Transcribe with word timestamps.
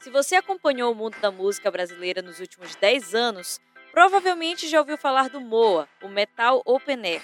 Se 0.00 0.08
você 0.08 0.36
acompanhou 0.36 0.90
o 0.90 0.94
mundo 0.94 1.18
da 1.20 1.30
música 1.30 1.70
brasileira 1.70 2.22
nos 2.22 2.40
últimos 2.40 2.74
10 2.74 3.14
anos, 3.14 3.60
provavelmente 3.92 4.66
já 4.66 4.78
ouviu 4.78 4.96
falar 4.96 5.28
do 5.28 5.42
MOA, 5.42 5.86
o 6.02 6.08
Metal 6.08 6.62
Open 6.64 7.04
Air. 7.04 7.20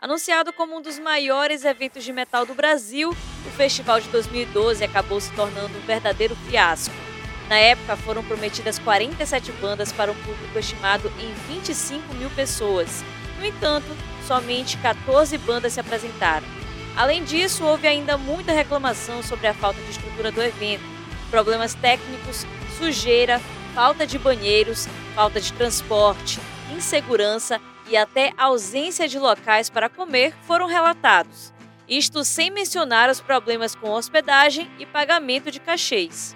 Anunciado 0.00 0.50
como 0.50 0.74
um 0.74 0.80
dos 0.80 0.98
maiores 0.98 1.66
eventos 1.66 2.02
de 2.02 2.14
metal 2.14 2.46
do 2.46 2.54
Brasil, 2.54 3.10
o 3.10 3.50
festival 3.50 4.00
de 4.00 4.08
2012 4.08 4.82
acabou 4.82 5.20
se 5.20 5.30
tornando 5.34 5.76
um 5.76 5.82
verdadeiro 5.82 6.34
fiasco. 6.48 6.94
Na 7.46 7.58
época, 7.58 7.94
foram 7.94 8.24
prometidas 8.24 8.78
47 8.78 9.52
bandas 9.52 9.92
para 9.92 10.10
um 10.10 10.22
público 10.22 10.58
estimado 10.58 11.12
em 11.20 11.30
25 11.52 12.14
mil 12.14 12.30
pessoas. 12.30 13.04
No 13.38 13.44
entanto, 13.44 13.94
somente 14.26 14.78
14 14.78 15.36
bandas 15.36 15.74
se 15.74 15.80
apresentaram. 15.80 16.46
Além 16.96 17.22
disso, 17.22 17.66
houve 17.66 17.86
ainda 17.86 18.16
muita 18.16 18.50
reclamação 18.50 19.22
sobre 19.22 19.46
a 19.46 19.52
falta 19.52 19.78
de 19.82 19.90
estrutura 19.90 20.32
do 20.32 20.42
evento, 20.42 20.93
problemas 21.30 21.74
técnicos, 21.74 22.46
sujeira, 22.78 23.40
falta 23.74 24.06
de 24.06 24.18
banheiros, 24.18 24.86
falta 25.14 25.40
de 25.40 25.52
transporte, 25.52 26.40
insegurança 26.74 27.60
e 27.88 27.96
até 27.96 28.32
ausência 28.36 29.08
de 29.08 29.18
locais 29.18 29.68
para 29.68 29.88
comer 29.88 30.34
foram 30.42 30.66
relatados. 30.66 31.52
Isto 31.88 32.24
sem 32.24 32.50
mencionar 32.50 33.10
os 33.10 33.20
problemas 33.20 33.74
com 33.74 33.90
hospedagem 33.90 34.70
e 34.78 34.86
pagamento 34.86 35.50
de 35.50 35.60
cachês. 35.60 36.34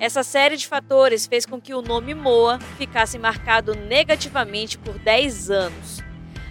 Essa 0.00 0.22
série 0.22 0.56
de 0.56 0.66
fatores 0.66 1.26
fez 1.26 1.44
com 1.44 1.60
que 1.60 1.74
o 1.74 1.82
nome 1.82 2.14
Moa 2.14 2.58
ficasse 2.76 3.18
marcado 3.18 3.74
negativamente 3.74 4.78
por 4.78 4.98
10 4.98 5.50
anos. 5.50 6.02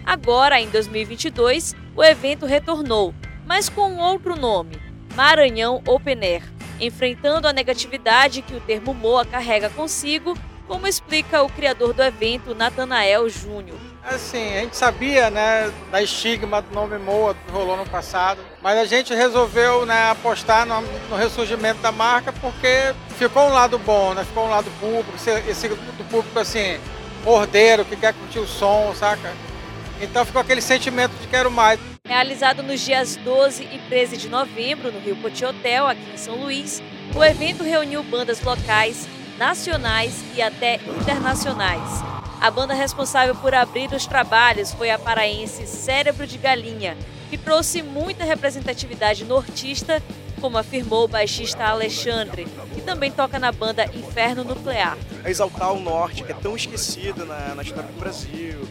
Agora, 0.04 0.60
em 0.60 0.68
2022, 0.70 1.74
o 1.94 2.02
evento 2.02 2.46
retornou, 2.46 3.14
mas 3.46 3.68
com 3.68 3.96
outro 3.96 4.36
nome, 4.36 4.80
Maranhão 5.14 5.82
Open 5.86 6.18
Air, 6.22 6.42
enfrentando 6.80 7.48
a 7.48 7.52
negatividade 7.52 8.42
que 8.42 8.54
o 8.54 8.60
termo 8.60 8.94
Moa 8.94 9.24
carrega 9.24 9.70
consigo, 9.70 10.36
como 10.66 10.86
explica 10.86 11.42
o 11.42 11.48
criador 11.48 11.94
do 11.94 12.02
evento, 12.02 12.54
Natanael 12.54 13.28
Júnior. 13.28 13.78
Assim, 14.04 14.56
a 14.56 14.60
gente 14.60 14.76
sabia, 14.76 15.30
né, 15.30 15.72
da 15.90 16.02
estigma 16.02 16.62
do 16.62 16.74
nome 16.74 16.98
Moa 16.98 17.34
que 17.34 17.50
rolou 17.50 17.76
no 17.76 17.86
passado, 17.86 18.40
mas 18.62 18.78
a 18.78 18.84
gente 18.84 19.14
resolveu, 19.14 19.84
né, 19.86 20.10
apostar 20.10 20.66
no, 20.66 20.80
no, 20.80 21.16
ressurgimento 21.16 21.80
da 21.80 21.90
marca 21.90 22.32
porque 22.32 22.94
ficou 23.18 23.48
um 23.48 23.52
lado 23.52 23.78
bom, 23.78 24.14
né, 24.14 24.24
ficou 24.24 24.46
um 24.46 24.50
lado 24.50 24.70
público, 24.78 25.16
esse, 25.16 25.30
esse 25.50 25.68
do 25.68 26.04
público 26.08 26.38
assim, 26.38 26.78
ordeiro, 27.24 27.84
que 27.84 27.96
quer 27.96 28.14
curtir 28.14 28.38
o 28.38 28.46
som, 28.46 28.94
saca? 28.94 29.32
Então 30.00 30.24
ficou 30.24 30.40
aquele 30.40 30.60
sentimento 30.60 31.12
de 31.20 31.26
quero 31.26 31.50
mais. 31.50 31.78
Realizado 32.08 32.62
nos 32.62 32.80
dias 32.80 33.16
12 33.16 33.64
e 33.64 33.78
13 33.86 34.16
de 34.16 34.30
novembro 34.30 34.90
no 34.90 34.98
Rio 34.98 35.14
Poti 35.16 35.44
Hotel, 35.44 35.86
aqui 35.86 36.10
em 36.14 36.16
São 36.16 36.36
Luís, 36.36 36.82
o 37.14 37.22
evento 37.22 37.62
reuniu 37.62 38.02
bandas 38.02 38.40
locais, 38.40 39.06
nacionais 39.36 40.24
e 40.34 40.40
até 40.40 40.76
internacionais. 40.98 42.02
A 42.40 42.50
banda 42.50 42.72
responsável 42.72 43.34
por 43.34 43.54
abrir 43.54 43.92
os 43.92 44.06
trabalhos 44.06 44.72
foi 44.72 44.90
a 44.90 44.98
paraense 44.98 45.66
Cérebro 45.66 46.26
de 46.26 46.38
Galinha, 46.38 46.96
que 47.28 47.36
trouxe 47.36 47.82
muita 47.82 48.24
representatividade 48.24 49.26
nortista, 49.26 50.02
como 50.38 50.58
afirmou 50.58 51.04
o 51.04 51.08
baixista 51.08 51.64
Alexandre, 51.64 52.46
que 52.74 52.80
também 52.80 53.10
toca 53.10 53.38
na 53.38 53.52
banda 53.52 53.84
Inferno 53.94 54.44
Nuclear. 54.44 54.96
É 55.24 55.30
exaltar 55.30 55.72
o 55.72 55.80
norte, 55.80 56.22
que 56.22 56.32
é 56.32 56.34
tão 56.34 56.56
esquecido 56.56 57.24
na, 57.24 57.54
na 57.54 57.62
história 57.62 57.90
do 57.90 57.98
Brasil. 57.98 58.68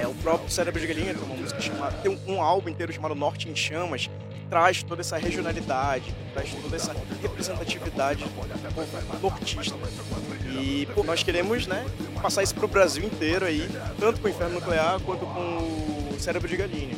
É, 0.00 0.06
o 0.06 0.14
próprio 0.14 0.50
Cérebro 0.50 0.80
de 0.80 0.86
Galinha 0.86 1.14
tem 1.14 1.22
uma 1.22 1.36
música 1.36 1.60
chamada, 1.60 1.96
tem 1.98 2.10
um, 2.10 2.34
um 2.34 2.42
álbum 2.42 2.68
inteiro 2.70 2.92
chamado 2.92 3.14
Norte 3.14 3.48
em 3.48 3.54
Chamas, 3.54 4.06
que 4.06 4.40
traz 4.48 4.82
toda 4.82 5.02
essa 5.02 5.18
regionalidade, 5.18 6.14
traz 6.32 6.52
toda 6.54 6.74
essa 6.74 6.96
representatividade 7.22 8.24
nortista. 9.20 9.74
E 10.50 10.88
pô, 10.94 11.04
nós 11.04 11.22
queremos 11.22 11.66
né, 11.66 11.84
passar 12.20 12.42
isso 12.42 12.54
para 12.54 12.64
o 12.64 12.68
Brasil 12.68 13.04
inteiro 13.04 13.44
aí, 13.44 13.68
tanto 13.98 14.20
com 14.20 14.26
o 14.26 14.30
Inferno 14.30 14.54
Nuclear 14.54 14.98
quanto 15.00 15.26
com 15.26 16.14
o 16.14 16.16
Cérebro 16.18 16.48
de 16.48 16.56
Galinha. 16.56 16.96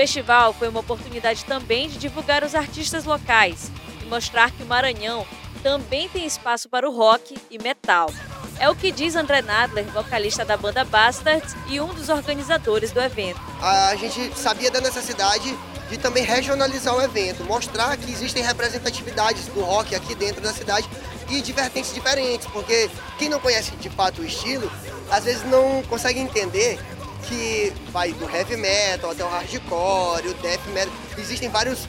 Festival 0.00 0.54
foi 0.54 0.66
uma 0.68 0.80
oportunidade 0.80 1.44
também 1.44 1.86
de 1.86 1.98
divulgar 1.98 2.42
os 2.42 2.54
artistas 2.54 3.04
locais 3.04 3.70
e 4.00 4.06
mostrar 4.06 4.50
que 4.50 4.62
o 4.62 4.66
Maranhão 4.66 5.26
também 5.62 6.08
tem 6.08 6.24
espaço 6.24 6.70
para 6.70 6.88
o 6.88 6.96
rock 6.96 7.36
e 7.50 7.58
metal. 7.58 8.10
É 8.58 8.70
o 8.70 8.74
que 8.74 8.90
diz 8.90 9.14
André 9.14 9.42
Nadler, 9.42 9.84
vocalista 9.92 10.42
da 10.42 10.56
banda 10.56 10.84
Bastards 10.84 11.54
e 11.68 11.82
um 11.82 11.88
dos 11.88 12.08
organizadores 12.08 12.92
do 12.92 13.00
evento. 13.00 13.38
A 13.60 13.94
gente 13.94 14.32
sabia 14.38 14.70
da 14.70 14.80
necessidade 14.80 15.54
de 15.90 15.98
também 15.98 16.24
regionalizar 16.24 16.96
o 16.96 17.02
evento, 17.02 17.44
mostrar 17.44 17.94
que 17.98 18.10
existem 18.10 18.42
representatividades 18.42 19.48
do 19.48 19.60
rock 19.60 19.94
aqui 19.94 20.14
dentro 20.14 20.40
da 20.40 20.54
cidade 20.54 20.88
e 21.28 21.42
de 21.42 21.52
vertentes 21.52 21.92
diferentes, 21.92 22.46
porque 22.46 22.88
quem 23.18 23.28
não 23.28 23.38
conhece 23.38 23.72
de 23.76 23.90
fato 23.90 24.22
o 24.22 24.24
estilo, 24.24 24.72
às 25.10 25.24
vezes 25.24 25.44
não 25.44 25.82
consegue 25.90 26.20
entender 26.20 26.80
que 27.22 27.72
vai 27.90 28.12
do 28.12 28.28
heavy 28.28 28.56
metal 28.56 29.10
até 29.10 29.24
o 29.24 29.28
hardcore, 29.28 30.28
o 30.28 30.34
death 30.34 30.64
metal, 30.72 30.92
existem 31.18 31.48
vários 31.48 31.86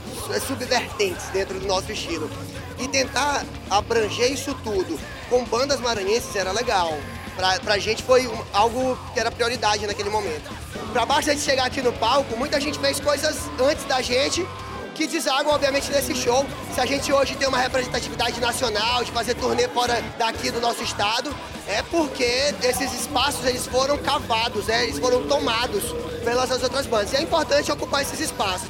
subvertentes 0.47 1.25
dentro 1.29 1.59
do 1.59 1.67
nosso 1.67 1.91
estilo. 1.91 2.29
E 2.79 2.87
tentar 2.87 3.45
abranger 3.69 4.31
isso 4.31 4.53
tudo 4.63 4.99
com 5.29 5.43
bandas 5.45 5.79
maranhenses 5.79 6.35
era 6.35 6.51
legal. 6.51 6.97
Pra, 7.35 7.59
pra 7.59 7.77
gente 7.77 8.03
foi 8.03 8.29
algo 8.51 8.97
que 9.13 9.19
era 9.19 9.31
prioridade 9.31 9.87
naquele 9.87 10.09
momento. 10.09 10.51
Pra 10.91 11.05
baixo 11.05 11.33
de 11.33 11.39
chegar 11.39 11.65
aqui 11.65 11.81
no 11.81 11.93
palco, 11.93 12.35
muita 12.37 12.59
gente 12.59 12.77
fez 12.79 12.99
coisas 12.99 13.37
antes 13.59 13.85
da 13.85 14.01
gente 14.01 14.45
que 15.01 15.07
desaguam, 15.07 15.55
obviamente, 15.55 15.89
nesse 15.89 16.13
show. 16.13 16.45
Se 16.75 16.79
a 16.79 16.85
gente 16.85 17.11
hoje 17.11 17.35
tem 17.35 17.47
uma 17.47 17.57
representatividade 17.57 18.39
nacional, 18.39 19.03
de 19.03 19.11
fazer 19.11 19.33
turnê 19.33 19.67
fora 19.67 19.99
daqui 20.15 20.51
do 20.51 20.61
nosso 20.61 20.83
estado, 20.83 21.35
é 21.67 21.81
porque 21.81 22.53
esses 22.61 22.93
espaços 22.93 23.43
eles 23.45 23.65
foram 23.65 23.97
cavados, 23.97 24.67
né? 24.67 24.83
eles 24.83 24.99
foram 24.99 25.27
tomados 25.27 25.83
pelas 26.23 26.51
outras 26.51 26.85
bandas. 26.85 27.13
E 27.13 27.15
é 27.15 27.21
importante 27.21 27.71
ocupar 27.71 28.03
esses 28.03 28.19
espaços. 28.19 28.69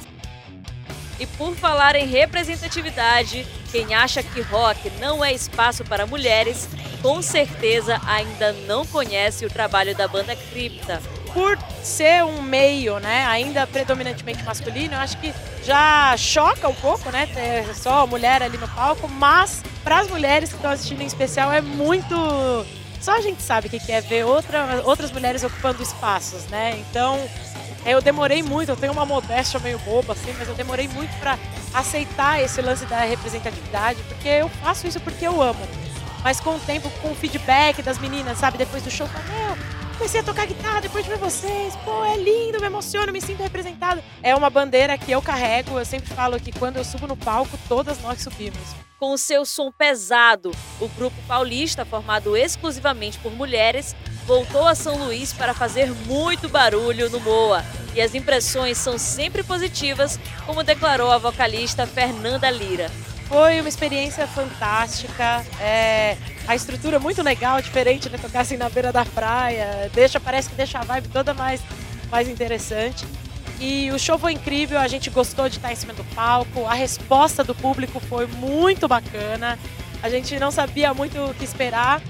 E 1.19 1.27
por 1.27 1.53
falar 1.53 1.97
em 1.97 2.07
representatividade, 2.07 3.45
quem 3.69 3.93
acha 3.93 4.23
que 4.23 4.39
rock 4.41 4.89
não 5.01 5.23
é 5.23 5.33
espaço 5.33 5.83
para 5.83 6.05
mulheres, 6.05 6.69
com 7.01 7.21
certeza 7.21 7.99
ainda 8.07 8.53
não 8.65 8.85
conhece 8.85 9.45
o 9.45 9.49
trabalho 9.49 9.93
da 9.95 10.07
banda 10.07 10.35
Cripta 10.35 11.01
por 11.33 11.57
ser 11.83 12.23
um 12.23 12.41
meio, 12.41 12.99
né, 12.99 13.25
ainda 13.25 13.65
predominantemente 13.67 14.43
masculino, 14.43 14.93
eu 14.93 14.99
acho 14.99 15.17
que 15.17 15.33
já 15.63 16.15
choca 16.17 16.67
um 16.67 16.75
pouco, 16.75 17.09
né, 17.11 17.27
ter 17.27 17.73
só 17.75 18.05
mulher 18.05 18.41
ali 18.41 18.57
no 18.57 18.67
palco, 18.69 19.07
mas 19.07 19.63
para 19.83 19.99
as 19.99 20.09
mulheres 20.09 20.49
que 20.49 20.55
estão 20.55 20.71
assistindo 20.71 21.01
em 21.01 21.05
especial 21.05 21.51
é 21.51 21.61
muito 21.61 22.15
só 23.01 23.17
a 23.17 23.21
gente 23.21 23.41
sabe 23.41 23.65
o 23.65 23.69
que 23.69 23.91
é 23.91 23.99
ver 23.99 24.25
outra, 24.25 24.83
outras 24.85 25.11
mulheres 25.11 25.43
ocupando 25.43 25.81
espaços, 25.81 26.45
né? 26.49 26.77
Então, 26.77 27.19
eu 27.83 27.99
demorei 27.99 28.43
muito, 28.43 28.69
eu 28.69 28.77
tenho 28.77 28.93
uma 28.93 29.07
modéstia 29.07 29.59
meio 29.59 29.79
boba 29.79 30.13
assim, 30.13 30.31
mas 30.37 30.47
eu 30.47 30.53
demorei 30.53 30.87
muito 30.87 31.11
para 31.19 31.37
aceitar 31.73 32.39
esse 32.39 32.61
lance 32.61 32.85
da 32.85 32.99
representatividade, 32.99 34.03
porque 34.03 34.27
eu 34.27 34.47
faço 34.49 34.85
isso 34.85 34.99
porque 34.99 35.25
eu 35.25 35.41
amo. 35.41 35.67
Mas 36.23 36.39
com 36.39 36.51
o 36.51 36.59
tempo, 36.59 36.91
com 37.01 37.11
o 37.11 37.15
feedback 37.15 37.81
das 37.81 37.97
meninas, 37.97 38.37
sabe, 38.37 38.59
depois 38.59 38.83
do 38.83 38.91
show, 38.91 39.07
meu, 39.07 39.57
comecei 40.01 40.21
a 40.21 40.23
tocar 40.23 40.47
guitarra 40.47 40.81
depois 40.81 41.05
de 41.05 41.11
ver 41.11 41.19
vocês. 41.19 41.75
Pô, 41.85 42.03
é 42.03 42.17
lindo, 42.17 42.59
me 42.59 42.65
emociono, 42.65 43.13
me 43.13 43.21
sinto 43.21 43.43
representado. 43.43 44.01
É 44.23 44.35
uma 44.35 44.49
bandeira 44.49 44.97
que 44.97 45.11
eu 45.11 45.21
carrego. 45.21 45.77
Eu 45.77 45.85
sempre 45.85 46.11
falo 46.11 46.39
que 46.39 46.51
quando 46.51 46.77
eu 46.77 46.83
subo 46.83 47.05
no 47.05 47.15
palco, 47.15 47.55
todas 47.69 48.01
nós 48.01 48.19
subimos. 48.19 48.57
Com 48.97 49.13
o 49.13 49.17
seu 49.17 49.45
som 49.45 49.71
pesado, 49.71 50.49
o 50.79 50.87
grupo 50.87 51.15
paulista, 51.27 51.85
formado 51.85 52.35
exclusivamente 52.35 53.19
por 53.19 53.31
mulheres, 53.31 53.95
voltou 54.25 54.67
a 54.67 54.73
São 54.73 54.97
Luís 55.05 55.33
para 55.33 55.53
fazer 55.53 55.91
muito 56.07 56.49
barulho 56.49 57.07
no 57.11 57.19
Moa. 57.19 57.63
E 57.93 58.01
as 58.01 58.15
impressões 58.15 58.79
são 58.79 58.97
sempre 58.97 59.43
positivas, 59.43 60.19
como 60.47 60.63
declarou 60.63 61.11
a 61.11 61.19
vocalista 61.19 61.85
Fernanda 61.85 62.49
Lira. 62.49 62.89
Foi 63.27 63.59
uma 63.59 63.69
experiência 63.69 64.25
fantástica. 64.25 65.45
É, 65.59 66.17
a 66.51 66.55
estrutura 66.55 66.97
é 66.97 66.99
muito 66.99 67.23
legal, 67.23 67.61
diferente, 67.61 68.09
né? 68.09 68.17
Tocar 68.17 68.41
assim 68.41 68.57
na 68.57 68.69
beira 68.69 68.91
da 68.91 69.05
praia. 69.05 69.89
Deixa, 69.93 70.19
parece 70.19 70.49
que 70.49 70.55
deixa 70.55 70.79
a 70.79 70.83
vibe 70.83 71.07
toda 71.07 71.33
mais, 71.33 71.61
mais 72.11 72.27
interessante. 72.27 73.05
E 73.57 73.89
o 73.91 73.97
show 73.97 74.19
foi 74.19 74.33
incrível, 74.33 74.77
a 74.77 74.87
gente 74.87 75.09
gostou 75.09 75.47
de 75.47 75.57
estar 75.57 75.71
em 75.71 75.77
cima 75.77 75.93
do 75.93 76.03
palco. 76.13 76.65
A 76.65 76.73
resposta 76.73 77.41
do 77.41 77.55
público 77.55 78.01
foi 78.01 78.27
muito 78.27 78.85
bacana. 78.85 79.57
A 80.03 80.09
gente 80.09 80.37
não 80.39 80.51
sabia 80.51 80.93
muito 80.93 81.17
o 81.23 81.33
que 81.33 81.45
esperar 81.45 82.01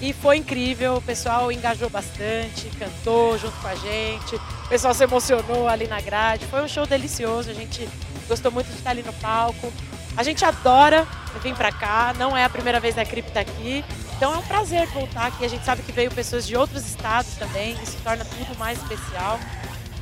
e 0.00 0.14
foi 0.14 0.38
incrível. 0.38 0.96
O 0.96 1.02
pessoal 1.02 1.52
engajou 1.52 1.90
bastante, 1.90 2.70
cantou 2.78 3.36
junto 3.36 3.60
com 3.60 3.68
a 3.68 3.74
gente. 3.74 4.36
O 4.36 4.68
pessoal 4.70 4.94
se 4.94 5.04
emocionou 5.04 5.68
ali 5.68 5.86
na 5.86 6.00
grade. 6.00 6.46
Foi 6.46 6.62
um 6.62 6.68
show 6.68 6.86
delicioso, 6.86 7.50
a 7.50 7.54
gente 7.54 7.86
gostou 8.26 8.50
muito 8.50 8.68
de 8.68 8.78
estar 8.78 8.92
ali 8.92 9.02
no 9.02 9.12
palco. 9.14 9.70
A 10.16 10.22
gente 10.22 10.44
adora 10.44 11.06
vir 11.42 11.54
para 11.54 11.72
cá, 11.72 12.14
não 12.18 12.36
é 12.36 12.44
a 12.44 12.48
primeira 12.50 12.80
vez 12.80 12.98
a 12.98 13.04
Cripta 13.04 13.40
aqui. 13.40 13.84
Então 14.16 14.34
é 14.34 14.36
um 14.36 14.42
prazer 14.42 14.86
voltar 14.88 15.26
aqui. 15.26 15.44
A 15.44 15.48
gente 15.48 15.64
sabe 15.64 15.82
que 15.82 15.92
veio 15.92 16.10
pessoas 16.10 16.46
de 16.46 16.56
outros 16.56 16.86
estados 16.86 17.34
também, 17.34 17.72
isso 17.82 17.96
torna 18.02 18.24
tudo 18.24 18.58
mais 18.58 18.78
especial. 18.78 19.38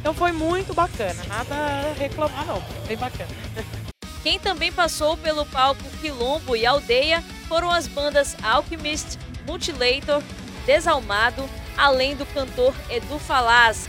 Então 0.00 0.14
foi 0.14 0.32
muito 0.32 0.74
bacana, 0.74 1.22
nada 1.26 1.54
a 1.54 1.92
reclamar 1.98 2.46
não, 2.46 2.62
bem 2.86 2.96
bacana. 2.96 3.28
Quem 4.22 4.38
também 4.38 4.72
passou 4.72 5.16
pelo 5.16 5.46
palco 5.46 5.82
Quilombo 6.00 6.56
e 6.56 6.66
Aldeia 6.66 7.22
foram 7.46 7.70
as 7.70 7.86
bandas 7.86 8.36
Alchemist, 8.42 9.18
Mutilator, 9.46 10.22
Desalmado, 10.66 11.48
além 11.76 12.16
do 12.16 12.26
cantor 12.26 12.74
Edu 12.90 13.18
Falaschi, 13.18 13.88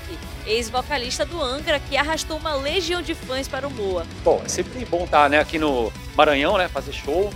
ex-vocalista 0.49 1.25
do 1.25 1.41
Angra, 1.41 1.79
que 1.79 1.95
arrastou 1.95 2.37
uma 2.37 2.55
legião 2.55 3.01
de 3.01 3.13
fãs 3.13 3.47
para 3.47 3.67
o 3.67 3.71
Moa. 3.71 4.05
Bom, 4.23 4.41
é 4.43 4.49
sempre 4.49 4.83
bom 4.85 5.03
estar 5.03 5.29
né, 5.29 5.39
aqui 5.39 5.59
no 5.59 5.93
Maranhão, 6.15 6.57
né, 6.57 6.67
fazer 6.67 6.91
show. 6.91 7.31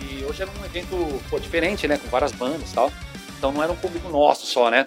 E 0.00 0.24
hoje 0.24 0.42
era 0.42 0.50
um 0.50 0.64
evento 0.64 1.22
pô, 1.28 1.38
diferente, 1.38 1.86
né, 1.86 1.98
com 1.98 2.08
várias 2.08 2.32
bandas 2.32 2.70
e 2.70 2.74
tal. 2.74 2.90
Então 3.36 3.52
não 3.52 3.62
era 3.62 3.70
um 3.70 3.76
público 3.76 4.08
nosso 4.08 4.46
só, 4.46 4.70
né? 4.70 4.86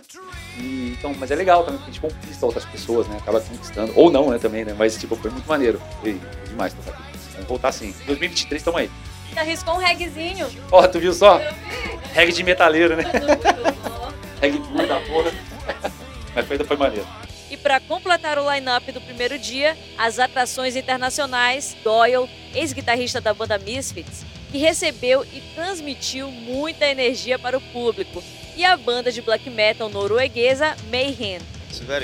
E, 0.57 0.95
então, 0.97 1.13
mas 1.13 1.29
é 1.29 1.35
legal 1.35 1.63
também, 1.63 1.79
porque 1.79 1.91
a 1.91 1.93
gente 1.93 2.01
conquista 2.01 2.45
outras 2.45 2.65
pessoas, 2.65 3.07
né? 3.07 3.17
Acaba 3.17 3.39
conquistando. 3.39 3.93
Ou 3.95 4.09
não, 4.09 4.31
né, 4.31 4.39
também, 4.39 4.65
né? 4.65 4.75
Mas, 4.75 4.97
tipo, 4.97 5.15
foi 5.15 5.29
muito 5.29 5.47
maneiro. 5.47 5.79
Foi 6.01 6.19
demais 6.47 6.73
tocar 6.73 6.97
aqui. 6.97 7.03
Vamos 7.33 7.47
voltar 7.47 7.71
sim. 7.71 7.93
2023, 8.07 8.63
tamo 8.63 8.77
aí. 8.77 8.89
Arriscou 9.35 9.75
um 9.75 9.77
reggaezinho. 9.77 10.49
Ó, 10.71 10.81
oh, 10.81 10.87
tu 10.87 10.99
viu 10.99 11.13
só? 11.13 11.39
Reggae 12.13 12.33
de 12.33 12.43
metaleiro, 12.43 12.95
né? 12.95 13.03
Reggae 14.41 14.57
duro 14.57 14.87
da 14.87 14.99
porra. 15.01 15.31
Mas 16.33 16.47
foi, 16.47 16.57
foi 16.57 16.77
maneiro. 16.77 17.05
E 17.49 17.55
para 17.55 17.79
completar 17.79 18.37
o 18.37 18.53
line-up 18.53 18.91
do 18.91 18.99
primeiro 18.99 19.39
dia, 19.39 19.77
as 19.97 20.19
atrações 20.19 20.75
internacionais, 20.75 21.75
Doyle, 21.83 22.29
ex-guitarrista 22.53 23.21
da 23.21 23.33
banda 23.33 23.57
Misfits, 23.57 24.25
que 24.51 24.57
recebeu 24.57 25.23
e 25.33 25.41
transmitiu 25.55 26.29
muita 26.29 26.85
energia 26.85 27.39
para 27.39 27.57
o 27.57 27.61
público, 27.61 28.23
e 28.55 28.65
a 28.65 28.75
banda 28.75 29.11
de 29.11 29.21
black 29.21 29.49
metal 29.49 29.87
norueguesa 29.87 30.75
Mayhem. 30.91 31.39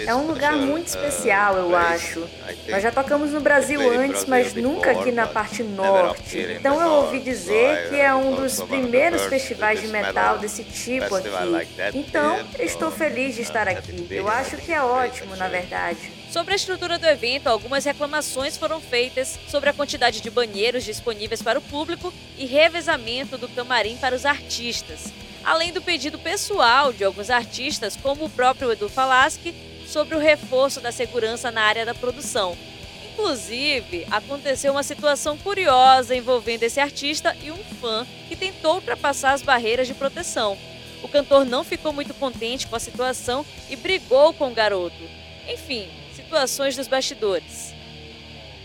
É 0.05 0.15
um 0.15 0.27
lugar 0.27 0.53
muito 0.53 0.87
especial, 0.87 1.55
eu 1.57 1.75
acho. 1.75 2.27
Nós 2.69 2.83
já 2.83 2.91
tocamos 2.91 3.31
no 3.31 3.41
Brasil 3.41 3.81
antes, 3.91 4.25
mas 4.25 4.53
nunca 4.53 4.91
aqui 4.91 5.11
na 5.11 5.27
parte 5.27 5.63
norte. 5.63 6.37
Então 6.59 6.81
eu 6.81 6.91
ouvi 7.03 7.19
dizer 7.19 7.89
que 7.89 7.95
é 7.95 8.13
um 8.13 8.35
dos 8.35 8.61
primeiros 8.61 9.23
festivais 9.23 9.81
de 9.81 9.87
metal 9.87 10.37
desse 10.37 10.63
tipo 10.63 11.15
aqui. 11.15 11.29
Então 11.93 12.39
estou 12.59 12.91
feliz 12.91 13.35
de 13.35 13.41
estar 13.41 13.67
aqui. 13.67 14.07
Eu 14.09 14.27
acho 14.27 14.57
que 14.57 14.71
é 14.71 14.81
ótimo, 14.81 15.35
na 15.35 15.47
verdade. 15.47 16.11
Sobre 16.29 16.53
a 16.53 16.55
estrutura 16.55 16.97
do 16.97 17.05
evento, 17.05 17.47
algumas 17.47 17.85
reclamações 17.85 18.57
foram 18.57 18.81
feitas 18.81 19.39
sobre 19.47 19.69
a 19.69 19.73
quantidade 19.73 20.19
de 20.19 20.31
banheiros 20.31 20.83
disponíveis 20.83 21.41
para 21.43 21.59
o 21.59 21.61
público 21.61 22.11
e 22.37 22.45
revezamento 22.45 23.37
do 23.37 23.47
camarim 23.47 23.97
para 23.97 24.15
os 24.15 24.25
artistas 24.25 25.22
além 25.43 25.71
do 25.73 25.81
pedido 25.81 26.17
pessoal 26.17 26.93
de 26.93 27.03
alguns 27.03 27.29
artistas, 27.29 27.95
como 27.95 28.25
o 28.25 28.29
próprio 28.29 28.71
Edu 28.71 28.89
Falaschi, 28.89 29.53
sobre 29.85 30.15
o 30.15 30.19
reforço 30.19 30.79
da 30.79 30.91
segurança 30.91 31.51
na 31.51 31.61
área 31.61 31.85
da 31.85 31.93
produção. 31.93 32.57
Inclusive, 33.11 34.07
aconteceu 34.09 34.71
uma 34.71 34.81
situação 34.81 35.37
curiosa 35.37 36.15
envolvendo 36.15 36.63
esse 36.63 36.79
artista 36.79 37.35
e 37.43 37.51
um 37.51 37.63
fã 37.79 38.07
que 38.27 38.35
tentou 38.35 38.75
ultrapassar 38.75 39.33
as 39.33 39.41
barreiras 39.41 39.87
de 39.87 39.93
proteção. 39.93 40.57
O 41.03 41.07
cantor 41.07 41.45
não 41.45 41.63
ficou 41.63 41.93
muito 41.93 42.13
contente 42.13 42.65
com 42.65 42.75
a 42.75 42.79
situação 42.79 43.45
e 43.69 43.75
brigou 43.75 44.33
com 44.33 44.49
o 44.49 44.53
garoto. 44.53 45.03
Enfim, 45.47 45.89
situações 46.15 46.75
dos 46.75 46.87
bastidores. 46.87 47.73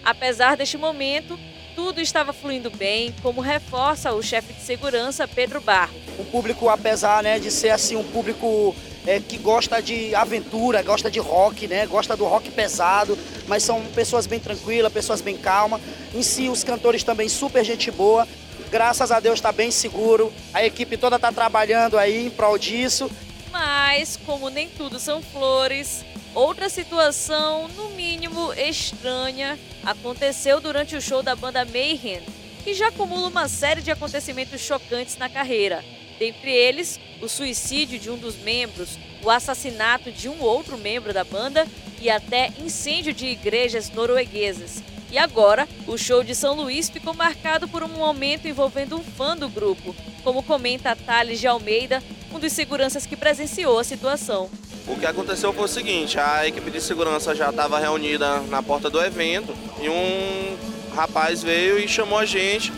Apesar 0.05 0.57
deste 0.57 0.79
momento, 0.79 1.39
tudo 1.79 2.01
estava 2.01 2.33
fluindo 2.33 2.71
bem, 2.71 3.15
como 3.23 3.41
reforça 3.41 4.13
o 4.13 4.21
chefe 4.21 4.53
de 4.53 4.61
segurança 4.63 5.29
Pedro 5.29 5.61
Barro. 5.61 5.95
O 6.19 6.25
público, 6.25 6.69
apesar 6.69 7.23
né, 7.23 7.39
de 7.39 7.53
ser 7.53 7.71
assim 7.71 7.95
um 7.95 8.03
público 8.03 8.75
é, 9.07 9.21
que 9.21 9.39
gosta 9.39 9.81
de 9.81 10.13
aventura, 10.13 10.83
gosta 10.83 11.09
de 11.09 11.21
rock, 11.21 11.69
né, 11.69 11.87
gosta 11.87 12.17
do 12.17 12.25
rock 12.25 12.51
pesado, 12.51 13.17
mas 13.47 13.63
são 13.63 13.81
pessoas 13.95 14.27
bem 14.27 14.41
tranquilas, 14.41 14.93
pessoas 14.93 15.21
bem 15.21 15.37
calmas. 15.37 15.81
Em 16.13 16.21
si, 16.21 16.49
os 16.49 16.65
cantores 16.65 17.05
também 17.05 17.29
super 17.29 17.65
gente 17.65 17.93
boa. 17.93 18.27
Graças 18.73 19.13
a 19.13 19.21
Deus 19.21 19.39
está 19.39 19.53
bem 19.53 19.71
seguro. 19.71 20.33
A 20.53 20.67
equipe 20.67 20.97
toda 20.97 21.15
está 21.15 21.31
trabalhando 21.31 21.97
aí 21.97 22.27
em 22.27 22.31
prol 22.31 22.59
disso. 22.59 23.09
Mas, 23.51 24.17
como 24.25 24.49
nem 24.49 24.69
tudo 24.69 24.99
são 24.99 25.23
flores, 25.23 26.05
Outra 26.35 26.69
situação, 26.69 27.69
no 27.69 27.91
mínimo 27.91 28.53
estranha, 28.53 29.59
aconteceu 29.83 30.61
durante 30.61 30.95
o 30.95 31.01
show 31.01 31.23
da 31.23 31.35
banda 31.35 31.65
Mayhem, 31.65 32.21
que 32.63 32.75
já 32.75 32.89
acumula 32.89 33.29
uma 33.29 33.49
série 33.49 33.81
de 33.81 33.91
acontecimentos 33.91 34.61
chocantes 34.61 35.17
na 35.17 35.29
carreira. 35.29 35.85
Dentre 36.19 36.51
eles, 36.51 37.01
o 37.23 37.29
suicídio 37.29 37.99
de 37.99 38.11
um 38.11 38.17
dos 38.17 38.37
membros, 38.37 38.99
o 39.23 39.31
assassinato 39.31 40.13
de 40.13 40.29
um 40.29 40.41
outro 40.41 40.77
membro 40.77 41.13
da 41.13 41.25
banda 41.25 41.67
e 42.01 42.11
até 42.11 42.53
incêndio 42.63 43.13
de 43.13 43.27
igrejas 43.27 43.91
norueguesas. 43.91 44.83
E 45.11 45.17
agora, 45.17 45.67
o 45.87 45.97
show 45.97 46.23
de 46.23 46.35
São 46.35 46.55
Luís 46.55 46.91
ficou 46.91 47.15
marcado 47.15 47.67
por 47.67 47.83
um 47.83 47.89
momento 47.89 48.47
envolvendo 48.47 48.97
um 48.97 49.03
fã 49.03 49.37
do 49.37 49.49
grupo, 49.49 49.97
como 50.23 50.43
comenta 50.43 50.95
Thales 50.95 51.41
de 51.41 51.47
Almeida, 51.47 52.03
um 52.33 52.39
dos 52.39 52.53
seguranças 52.53 53.07
que 53.07 53.17
presenciou 53.17 53.79
a 53.79 53.85
situação. 53.85 54.49
O 54.87 54.97
que 54.97 55.07
aconteceu 55.07 55.53
foi 55.53 55.65
o 55.65 55.69
seguinte, 55.69 56.19
a 56.19 56.47
equipe 56.47 56.71
de 56.71 56.81
segurança 56.81 57.35
já 57.35 57.51
estava 57.51 57.79
reunida 57.79 58.41
na 58.43 58.63
porta 58.63 58.89
do 58.89 59.01
evento 59.03 59.55
e 59.81 59.89
um 59.89 60.57
rapaz 60.95 61.43
veio 61.43 61.79
e 61.79 61.87
chamou 61.87 62.19
a 62.19 62.25
gente 62.25 62.73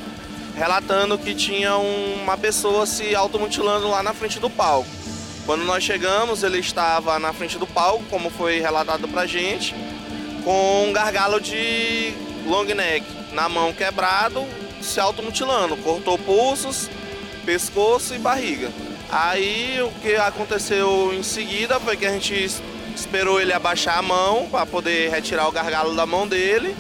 relatando 0.57 1.17
que 1.17 1.35
tinha 1.35 1.77
uma 1.77 2.37
pessoa 2.37 2.85
se 2.85 3.15
automutilando 3.15 3.89
lá 3.89 4.03
na 4.03 4.13
frente 4.13 4.39
do 4.39 4.51
palco. 4.51 4.91
Quando 5.47 5.65
nós 5.65 5.83
chegamos, 5.83 6.43
ele 6.43 6.59
estava 6.59 7.19
na 7.19 7.33
frente 7.33 7.59
do 7.59 7.67
palco, 7.67 8.05
como 8.11 8.29
foi 8.29 8.61
relatado 8.61 9.09
pra 9.09 9.27
gente, 9.27 9.75
com 10.45 10.89
um 10.89 10.93
gargalo 10.93 11.41
de 11.41 12.13
long 12.47 12.65
neck 12.65 13.07
na 13.33 13.49
mão 13.49 13.73
quebrado, 13.73 14.45
se 14.83 15.01
automutilando, 15.01 15.77
cortou 15.79 16.19
pulsos, 16.19 16.91
pescoço 17.45 18.15
e 18.15 18.19
barriga. 18.19 18.71
Aí 19.13 19.83
o 19.83 19.91
que 20.01 20.15
aconteceu 20.15 21.13
em 21.13 21.23
seguida 21.23 21.81
foi 21.81 21.97
que 21.97 22.07
a 22.07 22.13
gente 22.13 22.63
esperou 22.95 23.41
ele 23.41 23.53
abaixar 23.53 23.99
a 23.99 24.03
mão 24.03 24.49
para 24.49 24.65
poder 24.65 25.11
retirar 25.11 25.49
o 25.49 25.53
gargalo 25.53 25.97
da 25.97 26.07
mão 26.07 26.29
dele 26.29 26.77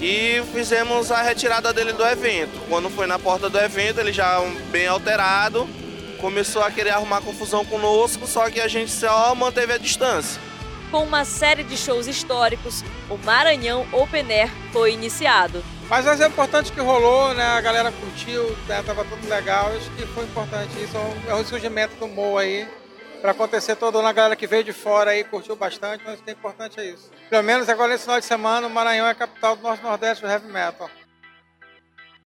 e 0.00 0.42
fizemos 0.52 1.10
a 1.10 1.20
retirada 1.22 1.72
dele 1.72 1.92
do 1.92 2.04
evento. 2.06 2.58
Quando 2.68 2.88
foi 2.88 3.06
na 3.06 3.18
porta 3.18 3.50
do 3.50 3.58
evento, 3.58 4.00
ele 4.00 4.12
já 4.12 4.40
bem 4.70 4.86
alterado, 4.86 5.68
começou 6.20 6.62
a 6.62 6.70
querer 6.70 6.90
arrumar 6.90 7.20
confusão 7.20 7.64
conosco, 7.64 8.26
só 8.26 8.48
que 8.48 8.60
a 8.60 8.68
gente 8.68 8.90
só 8.90 9.34
manteve 9.34 9.72
a 9.74 9.78
distância. 9.78 10.40
Com 10.90 11.02
uma 11.02 11.24
série 11.24 11.64
de 11.64 11.76
shows 11.76 12.06
históricos, 12.06 12.82
o 13.10 13.18
Maranhão 13.18 13.86
Open 13.92 14.32
Air 14.32 14.50
foi 14.72 14.94
iniciado. 14.94 15.62
Mas 15.88 16.06
é 16.20 16.26
importante 16.26 16.70
que 16.70 16.80
rolou, 16.80 17.32
né? 17.32 17.44
A 17.44 17.60
galera 17.62 17.90
curtiu, 17.90 18.54
né? 18.66 18.82
tava 18.84 19.06
tudo 19.06 19.26
legal. 19.26 19.72
Acho 19.74 19.90
que 19.92 20.06
foi 20.08 20.24
importante 20.24 20.82
isso. 20.82 20.94
É 21.26 21.34
um 21.34 21.38
ressurgimento 21.38 21.96
do 21.96 22.06
Mo 22.06 22.36
aí. 22.36 22.68
Para 23.22 23.32
acontecer 23.32 23.74
todo 23.74 23.98
ano, 23.98 24.06
a 24.06 24.12
galera 24.12 24.36
que 24.36 24.46
veio 24.46 24.62
de 24.62 24.72
fora 24.72 25.12
aí 25.12 25.24
curtiu 25.24 25.56
bastante, 25.56 26.04
mas 26.06 26.20
o 26.20 26.22
que 26.22 26.30
é 26.30 26.32
importante 26.34 26.78
é 26.78 26.84
isso. 26.84 27.10
Pelo 27.30 27.42
menos 27.42 27.68
agora 27.68 27.90
nesse 27.90 28.04
final 28.04 28.20
de 28.20 28.26
semana, 28.26 28.66
o 28.66 28.70
Maranhão 28.70 29.06
é 29.06 29.10
a 29.10 29.14
capital 29.14 29.56
do 29.56 29.62
Norte 29.62 29.82
Nordeste 29.82 30.22
do 30.22 30.30
Heavy 30.30 30.46
Metal. 30.52 30.88